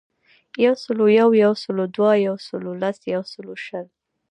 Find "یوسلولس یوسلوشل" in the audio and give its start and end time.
2.27-3.87